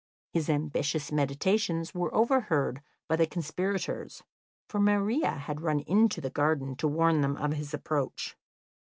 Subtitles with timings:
[0.33, 4.23] His ambitious meditations were overheard by the conspirators,
[4.67, 8.35] for Maria had run into the garden to warn them of his approach.